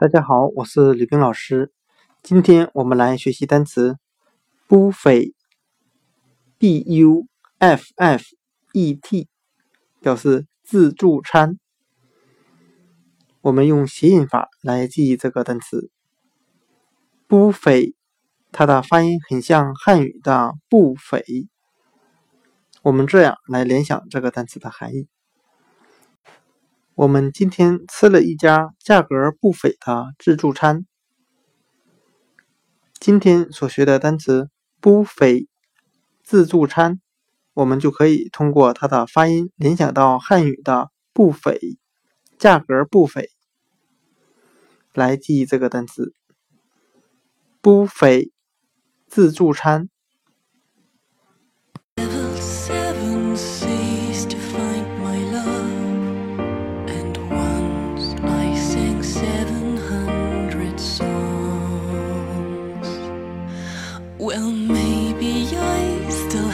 [0.00, 1.70] 大家好，我是李冰老师。
[2.22, 3.98] 今天我们来学习单词
[4.66, 5.34] buffet，b
[6.86, 7.26] u
[7.58, 8.24] f f
[8.72, 9.28] e t，
[10.00, 11.58] 表示自助餐。
[13.42, 15.90] 我们用谐音法来记忆这个单词
[17.28, 17.92] buffet，
[18.52, 21.22] 它的发音很像汉语的“不菲”。
[22.80, 25.08] 我们这样来联想这个单词的含义。
[27.00, 30.84] 我们今天吃了一家价格不菲的自助餐。
[32.98, 34.50] 今天所学的单词
[34.82, 35.48] “不菲”
[36.22, 37.00] 自助餐，
[37.54, 41.58] 我们就可以通过它的发音联想到汉语的“不菲”
[42.38, 43.30] 价格不菲，
[44.92, 46.12] 来记忆这个单词
[47.62, 48.30] “不菲”
[49.08, 49.88] 自助餐。
[64.20, 66.49] Well, maybe I still.